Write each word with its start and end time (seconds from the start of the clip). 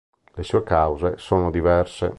Le 0.37 0.41
sue 0.43 0.63
cause 0.63 1.13
sono 1.19 1.51
diverse. 1.51 2.09